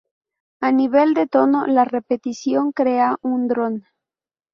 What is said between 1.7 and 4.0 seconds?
repetición crea un drone.